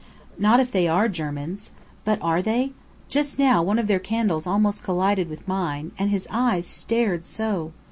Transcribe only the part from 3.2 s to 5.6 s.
now one of their candles almost collided with